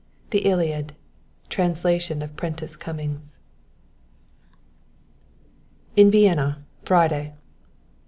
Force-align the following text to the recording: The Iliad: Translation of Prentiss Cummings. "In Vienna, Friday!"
The 0.31 0.39
Iliad: 0.49 0.93
Translation 1.47 2.23
of 2.23 2.35
Prentiss 2.35 2.75
Cummings. 2.75 3.37
"In 5.95 6.09
Vienna, 6.09 6.65
Friday!" 6.83 7.33